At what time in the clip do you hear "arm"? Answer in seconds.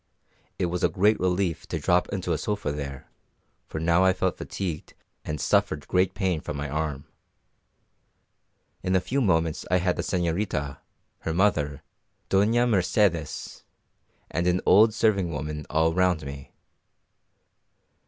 6.67-7.05